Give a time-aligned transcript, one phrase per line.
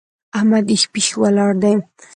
[0.37, 1.73] احمد هېښ پېښ ولاړ دی!